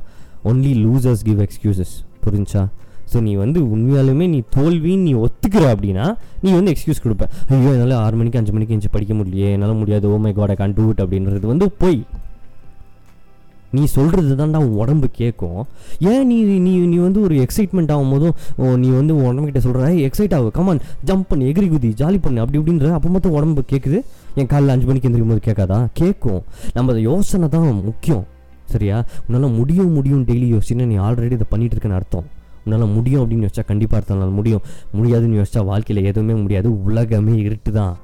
[0.51, 2.63] ஒன்லி லூசர்ஸ் கிவ் எக்ஸ்கியூசஸ் புரிஞ்சா?
[3.12, 6.05] ஸோ நீ வந்து உண்மையாலுமே நீ தோல்வின்னு நீ ஒத்துக்கிற அப்படின்னா
[6.43, 7.25] நீ வந்து எக்ஸ்கியூஸ் கொடுப்ப.
[7.53, 9.51] ஐயோ என்னால் ஆறு மணிக்கு அஞ்சு மணிக்கு எஞ்சி படிக்க முடியலையே.
[9.55, 10.05] என்னால் முடியாது.
[10.13, 12.00] ஓ my God I can do it அப்படின்றது வந்து போய்.
[13.71, 15.57] நீ சொல்கிறது தான்டா உன் உடம்பு கேட்கும்
[16.07, 19.79] ஏன் நீ நீ நீ வந்து ஒரு எக்ஸைட்மெண்ட் ஆகும் போதும் ஓ, நீ வந்து உன் உடம்புக்கிட்ட சொல்கிற
[20.05, 24.00] எக்ஸைட் ஆகு கமான் ஜம்ப் பண்ணு எகிரி குதி ஜாலி பண்ணு அப்படி இப்படின்ற அப்போ மொத்தம் உடம்பு கேட்குது
[24.38, 26.41] என் காலைல அஞ்சு மணிக்கு எந்திரிக்கும் போது கேட்காதா கேட்கும்
[26.75, 28.25] நம்ம அதை யோசனை தான் முக்கியம்.
[28.69, 28.95] சரியா?
[29.25, 32.25] உன்னால் முடியும் முடியும் டெய்லி யோசிச்சுன்னு நீ ஆல்ரெடி இதை பண்ணிட்டு இருக்கேன்னு அர்த்தம்.
[32.63, 34.38] உன்னால் முடியும் அப்படின்னு யோசிச்சா கண்டிப்பாக அர்த்தம்.
[34.39, 34.63] முடியும்.
[34.93, 36.69] முடியாதுன்னு யோசிச்சா வாழ்க்கையில் எதுவுமே முடியாது.
[36.86, 37.95] உலகமே இருட்டு தான்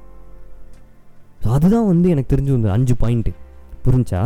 [1.41, 3.31] ஸோ அதுதான் வந்து எனக்கு தெரிஞ்சு வந்து அஞ்சு பாயிண்ட்டு
[3.85, 4.19] புரிஞ்சா?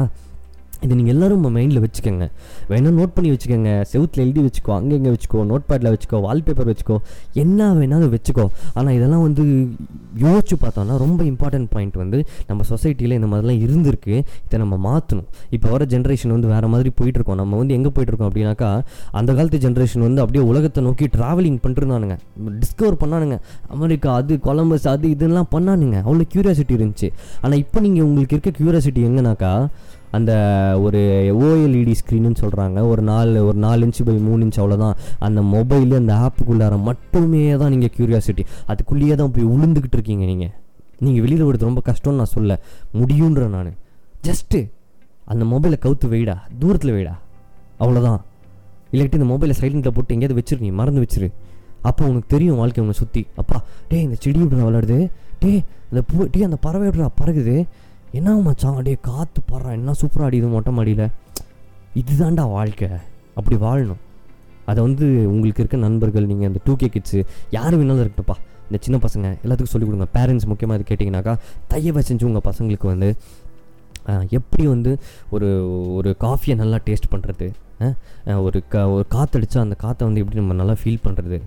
[0.86, 2.26] இது நீங்கள் எல்லாரும் உங்கள் மைண்டில் வச்சுக்கோங்க.
[2.72, 3.72] வேணால் நோட் பண்ணி வச்சுக்கோங்க.
[3.92, 6.98] செவுத்தில் எழுதி வச்சுக்கோ அங்கே இங்கே வச்சுக்கோ நோட் பேடில் வச்சுக்கோ வால்பேப்பர் வச்சுக்கோ
[7.44, 8.46] என்ன வேணாலும் வச்சுக்கோ.
[8.78, 9.44] ஆனால் இதெல்லாம் வந்து
[10.26, 12.20] யோசிச்சு பார்த்தோம்னா ரொம்ப இம்பார்ட்டன்ட் பாயிண்ட் வந்து
[12.50, 14.16] நம்ம சொசைட்டியில் இந்த மாதிரிலாம் இருந்திருக்கு.
[14.46, 17.40] இதை நம்ம மாற்றணும் இப்போ வர ஜென்ரேஷன் வந்து வேறு மாதிரி போயிட்டுருக்கோம்.
[17.42, 18.72] நம்ம வந்து எங்கே போயிட்டுருக்கோம் அப்படின்னாக்கா
[19.22, 22.18] அந்த காலத்து ஜென்ரேஷன் வந்து அப்படியே உலகத்தை நோக்கி ட்ராவலிங் பண்ணிருந்தானுங்க
[22.64, 23.38] டிஸ்கவர் பண்ணானுங்க.
[23.76, 25.98] அமெரிக்கா அது கொலம்பஸ் அது இதெல்லாம் பண்ணானுங்க.
[26.08, 27.10] அவ்வளோ க்யூரியாசிட்டி இருந்துச்சு.
[27.44, 29.54] ஆனால் இப்போ நீங்கள் உங்களுக்கு இருக்க க்யூரியாசிட்டி எங்கனாக்கா
[30.18, 30.32] அந்த
[30.84, 31.00] ஒரு
[31.40, 34.96] ஓஎல்இடி ஸ்க்ரீனுன்னு சொல்கிறாங்க ஒரு நாலு ஒரு நாலு இன்ச்சு பை மூணு இன்ச் அவ்வளோதான்
[35.28, 40.54] அந்த மொபைலு அந்த ஆப்புக்குள்ளார மட்டுமே தான் நீங்கள் க்யூரியாசிட்டி அதுக்குள்ளேயே தான் போய் உளுந்துக்கிட்டு இருக்கீங்க நீங்கள்
[41.02, 42.54] நீங்கள் வெளியில் விடுறது ரொம்ப கஷ்டம்னு நான் சொல்ல
[43.00, 43.72] முடியுன்ற நான்.
[44.24, 44.60] ஜஸ்ட்டு
[45.28, 47.16] அந்த மொபைலை கவுத்து வெயிடா தூரத்தில் வெயிடா
[47.80, 48.20] அவ்வளோதான்
[48.92, 50.72] இல்லாட்டி இந்த மொபைலை சைலண்ட்டில் போட்டு எங்கேயாவது வச்சிரு நீ.
[50.72, 51.28] மறந்து வச்சிரு.
[51.84, 53.58] அப்போ உனக்கு தெரியும் வாழ்க்கை உன்னை சுற்றி அப்பா
[53.90, 54.98] டே இந்த செடி இப்படி விளாடுது
[55.42, 55.60] டேய்
[55.90, 57.56] அந்த பூ டே அந்த பறவை எப்படிடா பறகுது?
[58.18, 58.76] என்ன மச்சான்?
[58.78, 61.08] அப்படியே காற்று பறா என்ன சூப்பராக அடிக்குது மொட்டை மாடியில்?
[62.02, 62.90] இதுதான்டா வாழ்க்கை.
[63.40, 64.02] அப்படி வாழணும்.
[64.70, 67.20] அதை வந்து உங்களுக்கு இருக்க நண்பர்கள் நீங்கள் அந்த டூ கே கிட்ஸு
[67.58, 68.38] யார் வேணாலும் இருக்கட்டும்ப்பா.
[68.68, 70.08] இந்த சின்ன பசங்க எல்லாத்துக்கும் சொல்லிக் கொடுங்க.
[70.18, 71.34] பேரண்ட்ஸ் முக்கியமாக இது கேட்டிங்கனாக்கா
[71.74, 73.10] தயவை செஞ்சு உங்கள் பசங்களுக்கு வந்து
[74.40, 74.92] எப்படி வந்து
[75.36, 75.48] ஒரு
[76.00, 77.48] ஒரு காஃபியை நல்லா டேஸ்ட் பண்ணுறது
[78.46, 81.38] ஒரு க ஒரு காற்றடிச்சா அந்த காற்றை வந்து எப்படி நம்ம நல்லா ஃபீல் பண்ணுறது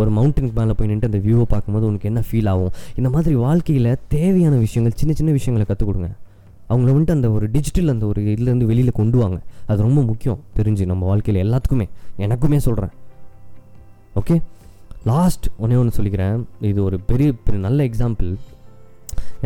[0.00, 2.72] ஒரு மவுண்டனுக்கு மேலே போய் நின்று அந்த வியூவை பார்க்கும்போது உனக்கு என்ன ஃபீல் ஆகும்?
[2.98, 6.08] இந்த மாதிரி வாழ்க்கையில் தேவையான விஷயங்கள் சின்ன சின்ன விஷயங்களை கற்றுக் கொடுங்க.
[6.70, 9.38] அவங்கள வந்துட்டு அந்த ஒரு டிஜிட்டல் அந்த ஒரு இதுலேருந்து வெளியில் கொண்டு வாங்க.
[9.70, 10.40] அது ரொம்ப முக்கியம்.
[10.58, 11.86] தெரிஞ்சு நம்ம வாழ்க்கையில் எல்லாத்துக்குமே.
[12.26, 12.92] எனக்குமே சொல்கிறேன்
[14.20, 14.36] ஓகே
[15.12, 16.36] லாஸ்ட் ஒன்றே ஒன்று சொல்லிக்கிறேன்.
[16.70, 18.30] இது ஒரு பெரிய பெரிய நல்ல எக்ஸாம்பிள்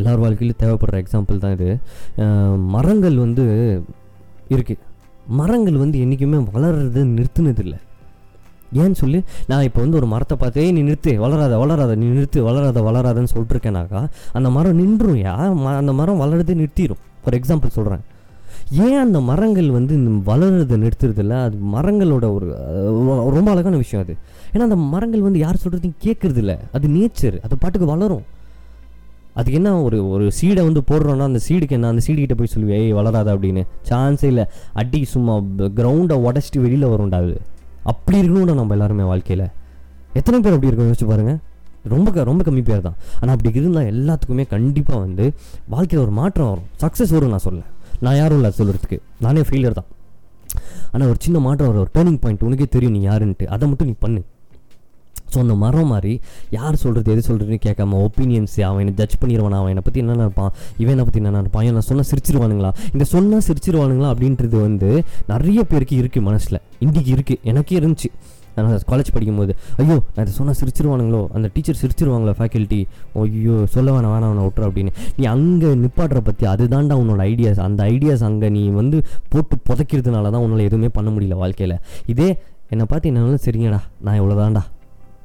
[0.00, 1.70] எல்லார் வாழ்க்கையிலும் தேவைப்படுற எக்ஸாம்பிள் தான் இது.
[2.74, 3.46] மரங்கள் வந்து
[4.56, 4.84] இருக்குது
[5.28, 7.78] மரங்கள் வந்து என்றைக்குமே வளர்றது நிறுத்தினதில்லை.
[8.74, 12.80] ஏன்னு சொல்லி நான் இப்போ வந்து ஒரு மரத்தை பார்த்து நீ நிறுத்து வளராத வளராத நீ நிறுத்து வளராத
[12.80, 15.34] வளராதன்னு சொல்லிட்டுருக்கேனாக்கா அந்த மரம் நின்றும் யா?
[15.56, 18.00] ம- அந்த மரம் வளர்றதே நிறுத்திடும் ஃபார் எக்ஸாம்பிள் சொல்கிறேன்
[18.70, 21.42] ஏன் அந்த மரங்கள் வந்து இந்த வளர்றதை நிறுத்துறதில்ல?
[21.42, 22.56] அது மரங்களோட ஒரு
[23.30, 24.16] ரொம்ப அழகான விஷயம் அது.
[24.52, 26.58] ஏன்னா அந்த மரங்கள் வந்து யார் சொல்கிறதையும் கேட்குறதில்ல.
[26.72, 28.22] அது நேச்சர் அது பாட்டுக்கு வளரும்.
[29.38, 31.88] அதுக்கு என்ன ஒரு ஒரு சீடை வந்து போடுறோன்னா அந்த சீடுக்கு என்ன?
[31.88, 33.66] அந்த சீடு கிட்ட போய் சொல்லுவேன் ஏய் வளராத அப்படின்னு.
[33.88, 34.44] சான்ஸே இல்லை.
[34.72, 37.40] அடி சும்மா கிரவுண்டை உடச்சிட்டு வெளியில் வரும்டா அது.
[37.82, 39.46] அப்படி இருக்கணும்டா நம்ம எல்லாருமே வாழ்க்கையில்.
[40.12, 41.38] எத்தனை பேர் அப்படி இருக்கும் யோசிச்சு பாருங்கள்
[41.84, 42.94] ரொம்ப க- ரொம்ப கம்மி பேர் தான்.
[43.20, 45.32] ஆனால் அப்படி இருந்தால் எல்லாத்துக்குமே கண்டிப்பாக வந்து
[45.68, 46.64] வாழ்க்கையில் ஒரு மாற்றம் வரும்.
[46.80, 47.60] சக்ஸஸ் வரும் நான் சொல்ல
[47.98, 49.84] நான் யாரும் இல்லை சொல்கிறதுக்கு நானே ஃபெயிலியர் தான்.
[50.92, 51.82] ஆனால் ஒரு சின்ன மாற்றம் வரும்.
[51.82, 53.46] ஒரு டேர்னிங் பாயிண்ட் உனக்கே தெரியும் நீ யாருன்ட்டு.
[53.46, 54.24] அதை மட்டும் நீ பண்ணு.
[55.32, 56.14] ஸோ அந்த மரம் மாதிரி
[56.58, 60.52] யார் சொல்கிறது எது சொல்கிறதுன்னு கேட்காம ஒப்பீனியன்ஸ் அவன் என்ன ஜட்ஜ் பண்ணிடுவான் அவன் என்னை பற்றி என்ன நினைப்பான்
[60.82, 62.72] இவன் என்னை பற்றி என்ன நினைப்பான் நான் சொன்னால் சிரிச்சிருவானுங்களா?
[62.94, 64.90] இந்த சொன்னால் சிரிச்சிருவானுங்களா அப்படின்றது வந்து
[65.32, 66.58] நிறைய பேருக்கு இருக்குது மனசில்.
[66.86, 68.10] இன்றைக்கி இருக்குது எனக்கே இருந்துச்சு.
[68.56, 72.80] நான் காலேஜ் படிக்கும்போது ஐயோ நான் இதை சொன்னால் சிரிச்சிருவானுங்களோ அந்த டீச்சர் சிரிச்சிருவாங்களோ ஃபேக்கல்ட்டி
[73.22, 74.92] ஐயோ சொல்ல வேணாம் வேணாம் அவனை விட்ரு அப்படின்னு.
[75.18, 79.00] நீ அங்கே நிப்பாடுற பற்றி அதுதான்டா உன்னோட ஐடியாஸ் அந்த ஐடியாஸ் அங்கே நீ வந்து
[79.34, 81.76] போட்டு புதைக்கிறதுனால தான் உன்னால் எதுவுமே பண்ண முடியல வாழ்க்கையில்.
[82.14, 82.28] இதே
[82.74, 84.64] என்னை பார்த்து என்னாலும் சரிங்கடா நான் இவ்வளோதான்டா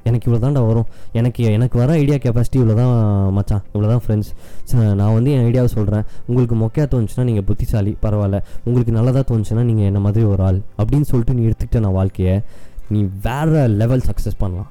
[0.04, 0.86] எனக்கு இவ்வளோ தான்டா வரும்.
[1.12, 3.62] எனக்கு எனக்கு வர ஐடியா கெப்பாசிட்டி இவ்வளோ தான் மச்சான்.
[3.74, 8.40] இவ்வளோ தான் ஃப்ரெண்ட்ஸ் நான் வந்து என் ஐடியாவை சொல்கிறேன் உங்களுக்கு மொக்கையாக தோணுச்சுன்னா நீங்கள் புத்திசாலி பரவாயில்ல.
[8.64, 12.40] உங்களுக்கு நல்லதாக தோணுச்சுன்னா நீங்கள் என்ன மாதிரி ஒரு ஆள் அப்படின்னு சொல்லிட்டு நீ எடுத்துக்கிட்ட நான் வாழ்க்கையை
[12.88, 14.70] நீ வேறு லெவல் சக்ஸஸ் பண்ணலாம்.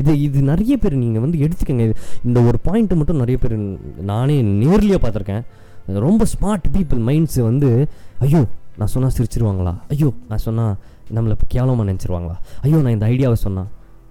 [0.00, 1.88] இது இது நிறைய பேர் நீங்கள் வந்து எடுத்துக்கங்க.
[1.88, 1.94] இது-
[2.24, 5.42] இந்த ஒரு பாயிண்ட்டு மட்டும் நிறைய பேர் நானே நேர்லேயே பார்த்துருக்கேன்.
[5.86, 7.88] ரொம்ப ஸ்மார்ட் பீப்புள் மைண்ட்ஸு வந்து
[8.20, 8.44] ஐயோ
[8.78, 9.74] நான் சொன்னால் சிரிச்சிருவாங்களா?
[9.88, 10.76] ஐயோ நான் சொன்னால்
[11.14, 12.36] நம்மளை கேவலமாக நினச்சிருவாங்களா?
[12.62, 13.66] ஐயோ நான் இந்த ஐடியாவை சொன்னேன்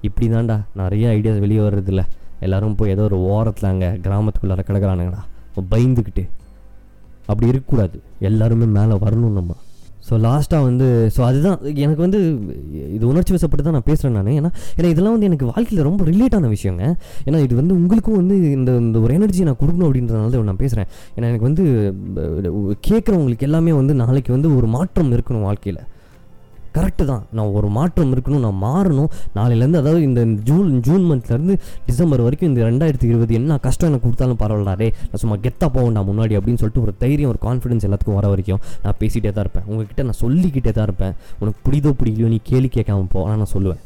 [0.08, 2.04] இப்படி தான்டா நிறைய ஐடியாஸ் வெளியே வர்றதில்ல.
[2.46, 5.22] எல்லாரும் போய் ஏதோ ஒரு ஓரத்தில் அங்கே கிராமத்துக்குள்ளார கிடக்கிறானுங்கடா.
[5.74, 6.24] பயந்துக்கிட்டு
[7.32, 7.98] அப்படி இருக்கக்கூடாது.
[8.30, 9.54] எல்லாருமே மேலே வரணும் நம்ம.
[10.08, 11.60] ஸோ லாஸ்ட்டாக வந்து ஸோ அதுதான்.
[11.86, 12.20] எனக்கு வந்து
[12.96, 14.30] இது உணர்ச்சி வசப்பட்டு தான் நான் பேசுகிறேன் நான்.
[14.40, 16.84] ஏன்னா ஏன்னா இதெல்லாம் வந்து எனக்கு வாழ்க்கையில் ரொம்ப ரிலேட்டான விஷயங்க.
[17.28, 20.90] ஏன்னா இது வந்து உங்களுக்கும் வந்து இந்த இந்த ஒரு எனர்ஜி நான் கொடுக்கணும் அப்படின்றதுனால தான் நான் பேசுகிறேன்
[21.16, 21.64] ஏன்னா எனக்கு வந்து
[22.90, 25.82] கேட்குறவங்களுக்கு எல்லாமே வந்து நாளைக்கு வந்து ஒரு மாற்றம் இருக்கணும் வாழ்க்கையில்.
[26.78, 27.24] கரெக்டு தான்.
[27.38, 29.10] நான் ஒரு மாற்றம் இருக்கணும் நான் மாறணும்.
[29.38, 31.56] நாளையிலேருந்து அதாவது இந்த ஜூன் ஜூன் மந்த்லேருந்து
[31.90, 36.36] டிசம்பர் வரைக்கும் இந்த ரெண்டாயிரத்தி இருபது என்ன கஷ்டம் எனக்கு கொடுத்தாலும் பரவாயில்லாரே நான் சும்மா கெத்தாக போவேன்டா முன்னாடி
[36.40, 39.68] அப்படின்னு சொல்லிட்டு ஒரு தைரியம் ஒரு கான்ஃபிடன்ஸ் எல்லாத்துக்கும் வர வரைக்கும் நான் பேசிகிட்டே தான் இருப்பேன்.
[39.72, 41.14] உங்ககிட்ட நான் சொல்லிக்கிட்டே தான் இருப்பேன்.
[41.42, 43.20] உனக்கு பிடிதோ பிடிக்கலையோ நீ கேள்வி கேட்காம போ.
[43.26, 43.82] ஆனால் நான் சொல்லுவேன்.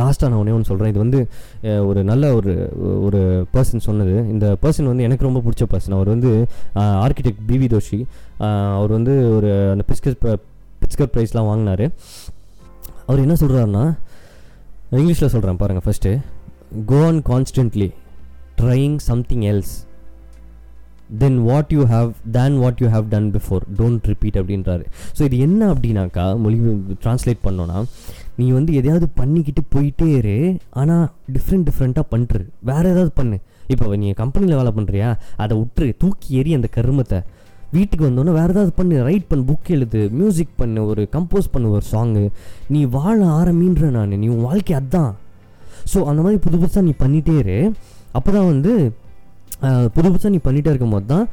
[0.00, 1.18] லாஸ்ட்டாக நான் ஒன்றே ஒன்று சொல்கிறேன் இது வந்து
[1.88, 2.52] ஒரு நல்ல ஒரு
[3.06, 3.20] ஒரு
[3.52, 4.14] பர்சன் சொன்னது.
[4.32, 6.30] இந்த பர்சன் வந்து எனக்கு ரொம்ப பிடிச்ச பர்சன் அவர் வந்து
[7.04, 7.98] ஆர்கிடெக்ட் பிவி தோஷி
[8.78, 10.18] அவர் வந்து ஒரு அந்த பிஸ்கஸ்
[10.84, 11.86] பிட்ஸ்கர் ப்ரைஸ்லாம் வாங்கினார்.
[13.08, 13.84] அவர் என்ன சொல்கிறாருன்னா
[14.98, 16.10] இங்கிலீஷில் சொல்கிறேன் பாருங்கள் first
[16.90, 17.88] go on constantly
[18.60, 19.72] trying something else
[21.22, 24.84] then what you have then what you have done before don't repeat அப்படின்றாரு.
[25.16, 26.58] ஸோ இது என்ன அப்படின்னாக்கா மொழி
[27.04, 27.78] ட்ரான்ஸ்லேட் பண்ணோன்னா
[28.38, 30.36] நீ வந்து எதையாவது பண்ணிக்கிட்டு போயிட்டே இரு
[30.82, 31.04] ஆனால்
[31.36, 33.38] டிஃப்ரெண்ட் டிஃப்ரெண்ட்டாக பண்ணுறு வேறு ஏதாவது பண்ணு.
[33.72, 35.10] இப்போ நீ கம்பெனியில் வேலை பண்ணுறியா
[35.42, 37.20] அதை விட்டுரு தூக்கி எறி அந்த கருமத்தை.
[37.74, 41.84] வீட்டுக்கு வந்தோன்னே வேறு ஏதாவது பண்ணு ரைட் பண்ணு புக் எழுது மியூசிக் பண்ணு ஒரு கம்போஸ் பண்ணு ஒரு
[41.92, 42.24] சாங்கு
[42.68, 45.12] நீ வாழ ஆரம்பின்ற நான் நீ உன் வாழ்க்கை அதான்.
[45.92, 47.58] ஸோ அந்த மாதிரி புது புதுசாக நீ பண்ணிட்டே இரு.
[48.12, 48.72] அப்போ தான் வந்து
[49.94, 51.24] புது புதுசாக நீ பண்ணிகிட்டே இருக்கும்போது தான்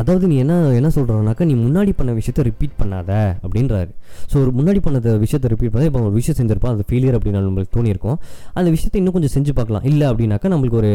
[0.00, 3.10] அதாவது நீ என்ன என்ன சொல்கிறோன்னாக்கா நீ முன்னாடி பண்ண விஷயத்த ரிப்பீட் பண்ணாத
[3.44, 3.90] அப்படின்றாரு.
[4.30, 7.74] ஸோ ஒரு முன்னாடி பண்ண விஷயத்த ரிப்பீட் பண்ணால் இப்போ ஒரு விஷயம் செஞ்சிருப்போம் அது ஃபெயிலியர் அப்படின்னு நம்மளுக்கு
[7.78, 8.18] தோணியிருக்கும்.
[8.58, 9.84] அந்த விஷயத்தை இன்னும் கொஞ்சம் செஞ்சு பார்க்கலாம்.
[9.92, 10.90] இல்லை அப்படின்னாக்கா நம்மளுக்கு ஒரு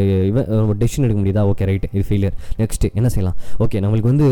[0.81, 1.45] டெசிஷன் எடுக்க முடியுதா?
[1.53, 3.39] ஓகே ரைட் இது ஃபெயிலியர் நெக்ஸ்ட்டு என்ன செய்யலாம்?
[3.65, 4.27] ஓகே நம்மளுக்கு வந்து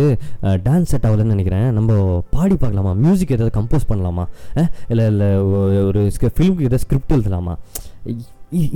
[0.67, 1.67] டான்ஸ் செட் ஆகலன்னு நினைக்கிறேன்.
[1.79, 2.01] நம்ம
[2.35, 2.93] பாடி பார்க்கலாமா?
[3.05, 4.27] மியூசிக் ஏதாவது கம்போஸ் பண்ணலாமா?
[4.93, 5.31] இல்லை இல்லை
[5.89, 6.03] ஒரு
[6.35, 7.55] ஃபிலிமுக்கு ஏதாவது ஸ்கிரிப்ட் எழுதலாமா?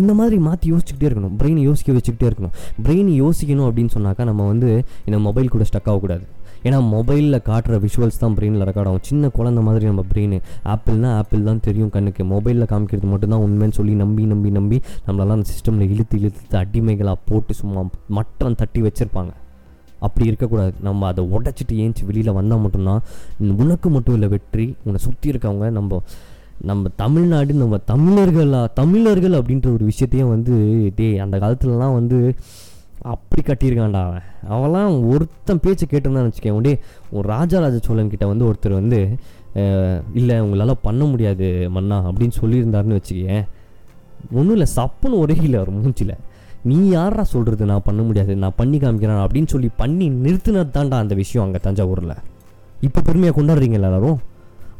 [0.02, 1.36] இந்த மாதிரி மாற்றி யோசிச்சுக்கிட்டே இருக்கணும்.
[1.40, 2.56] பிரெயினை யோசிக்க வச்சுக்கிட்டே இருக்கணும்.
[2.86, 4.70] பிரெயின் யோசிக்கணும் அப்படின்னு சொன்னாக்கா நம்ம வந்து
[5.08, 6.26] இந்த மொபைல் கூட ஸ்டக் ஆகக்கூடாது.
[6.68, 9.04] ஏன்னா மொபைலில் காட்டுற விஷுவல்ஸ் தான் பிரெயினில் ரெக்கார்ட் ஆகும்.
[9.10, 10.38] சின்ன குழந்த மாதிரி நம்ம பிரெயின்
[10.74, 12.24] ஆப்பிள்னா ஆப்பிள் தான் தெரியும் கண்ணுக்கு.
[12.34, 17.56] மொபைலில் காமிக்கிறது மட்டும்தான் உண்மைன்னு சொல்லி நம்பி நம்பி நம்பி நம்மளெல்லாம் அந்த சிஸ்டமில் இழுத்து இழுத்து அடிமைகளாக போட்டு
[17.62, 17.84] சும்மா
[18.20, 19.34] மட்டம் தட்டி வச்சுருப்பாங்க.
[20.06, 20.74] அப்படி இருக்கக்கூடாது.
[20.88, 23.02] நம்ம அதை உடச்சிட்டு ஏஞ்சி வெளியில் வந்தால் மட்டும்தான்
[23.64, 26.02] உனக்கு மட்டும் இல்லை வெற்றி உன்னை சுற்றி இருக்கவங்க நம்ம
[26.62, 30.54] நம்ம தமிழ்நாடு நம்ம தமிழர்களா தமிழர்கள் அப்படின்ற ஒரு விஷயத்தையும் வந்து
[30.96, 32.36] டேய் அந்த காலத்துலலாம் வந்து
[33.02, 34.26] அப்படி கட்டியிருக்கான்டா அவன்.
[34.50, 36.80] அவெல்லாம் ஒருத்தன் பேச்சு கேட்டிருந்தான்னு வச்சுக்கேன் டே
[37.12, 39.00] ஒரு ராஜாராஜ சோழன் கிட்ட வந்து ஒருத்தர் வந்து
[40.14, 43.44] இல்லை உங்களால் பண்ண முடியாது மன்னா அப்படின்னு சொல்லியிருந்தாருன்னு வச்சுக்கேன்
[44.32, 46.16] ஒன்றும் இல்லை சப்புன்னு ஒரே இல்லை அவர் மூஞ்சில்
[46.64, 48.36] நீ யாரா சொல்கிறது நான் பண்ண முடியாது.
[48.36, 52.16] நான் பண்ணி காமிக்கிறேன் அப்படின்னு சொல்லி பண்ணி நிறுத்தினது தான்டா அந்த விஷயம் அங்கே தஞ்சாவூரில்.
[52.82, 54.20] இப்போ பெருமையாக கொண்டாடுறீங்களா எல்லாரும்?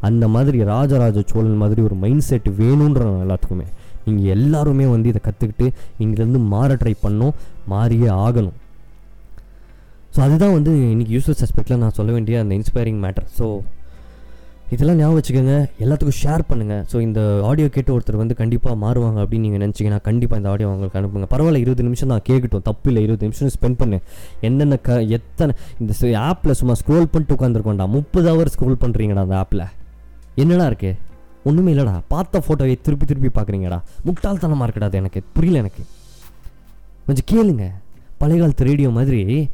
[0.08, 3.66] அந்த மாதிரி ராஜராஜ சோழன் மாதிரி ஒரு மைண்ட் செட் வேணுன்ற எல்லாத்துக்குமே.
[4.06, 5.68] நீங்கள் எல்லாருமே வந்து இதை கற்றுக்கிட்டு
[6.04, 7.34] இங்கேருந்து மாற ட்ரை பண்ணோம்
[7.72, 8.58] மாறியே ஆகணும்.
[10.14, 13.46] ஸோ அதுதான் வந்து இன்றைக்கி யூஸ்வல் சஸ்பெக்டில் நான் சொல்ல வேண்டிய அந்த இன்ஸ்பைரிங் மேட்டர் ஸோ
[14.74, 15.56] இதெல்லாம் ஞாபகம் வச்சுக்கோங்க.
[15.82, 20.40] எல்லாத்துக்கும் ஷேர் பண்ணுங்கள் ஸோ இந்த ஆடியோ கேட்டு ஒருத்தர் வந்து கண்டிப்பாக மாறுவாங்க அப்படின்னு நீங்கள் நினச்சிங்கன்னா கண்டிப்பாக
[20.40, 21.28] இந்த ஆடியோ அவங்களுக்கு அனுப்புங்க.
[21.34, 23.02] பரவாயில்ல இருபது நிமிஷம் நான் கேட்கட்டும் தப்பு இல்லை.
[23.06, 23.98] இருபது நிமிஷம் ஸ்பெண்ட் பண்ணு.
[24.48, 25.92] என்னென்ன க எத்தனை இந்த
[26.30, 29.64] ஆப்பில் சும்மா ஸ்க்ரோல் பண்ணிட்டு உட்காந்துருக்கோண்டா முப்பது ஹவர் ஸ்க்ரோல் பண்ணுறீங்கடா அந்த ஆப்பில்
[30.42, 30.90] என்னடா இருக்கு?
[31.48, 31.94] ஒன்றுமே இல்லைடா.
[32.08, 33.78] பார்த்த ஃபோட்டோவை திருப்பி திருப்பி பார்க்குறீங்கடா.
[34.06, 35.22] முட்டாள்தனமாக இருக்குடா அது எனக்கு.
[35.34, 35.82] புரியல எனக்கு.
[37.06, 37.66] கொஞ்சம் கேளுங்க.
[38.20, 39.50] பழைய காலத்து ரேடியோ மாதிரி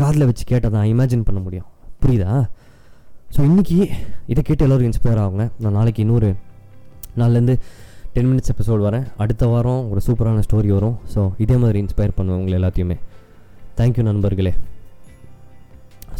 [0.00, 1.66] காதில் வச்சு கேட்டால் தான் இமேஜின் பண்ண முடியும்.
[2.02, 2.32] புரியுதா?
[3.34, 3.78] ஸோ இன்றைக்கி
[4.32, 6.28] இதை கேட்டு எல்லோரும் இன்ஸ்பயர் ஆகுங்க நான் நாளைக்கு இன்னொரு
[7.20, 7.54] நாள்லேருந்து
[8.14, 9.06] டென் மினிட்ஸ் எபிசோடு வரேன்.
[9.16, 10.96] அடுத்த வாரம் ஒரு சூப்பரான ஸ்டோரி வரும்.
[11.14, 12.96] ஸோ இதே மாதிரி இன்ஸ்பயர் பண்ணுவேன் உங்களை எல்லாத்தையுமே
[13.78, 14.54] தேங்க்யூ நண்பர்களே.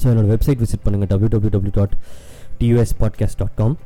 [0.00, 1.96] ஸோ என்னோடய வெப்சைட் விசிட் பண்ணுங்கள் W W W dot
[2.60, 3.76] T U S podcast dot com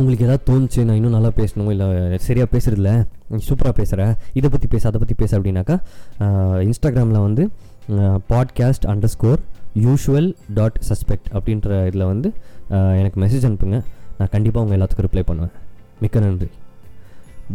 [0.00, 1.68] உங்களுக்கு ஏதாவது தோணுச்சு நான் இன்னும் நல்லா பேசணும்?
[1.74, 1.86] இல்லை
[2.26, 2.90] சரியாக பேசுகிறதில்ல
[3.46, 4.02] சூப்பராக பேசுகிற
[4.38, 5.76] இதை பற்றி பேச அதை பற்றி பேச அப்படின்னாக்கா
[6.66, 7.44] இன்ஸ்டாகிராமில் வந்து
[8.32, 9.40] podcast underscore
[9.86, 10.28] usual
[10.58, 12.28] dot suspect அப்படின்ற இதில் வந்து
[12.98, 13.78] எனக்கு மெசேஜ் அனுப்புங்க.
[14.18, 15.54] நான் கண்டிப்பாக உங்கள் எல்லாத்துக்கும் ரிப்ளை பண்ணுவேன்.
[16.02, 16.48] மிக்க நன்றி.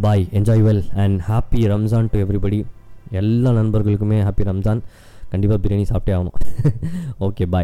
[0.03, 2.59] Bye enjoy well and happy Ramzan to everybody
[3.21, 4.81] எல்லா நண்பர்களுக்குமே ஹாப்பி ரம்ஜான்
[5.31, 6.37] கண்டிப்பாக பிரியாணி சாப்பிட்டே ஆகணும்.
[7.25, 7.59] Okay bye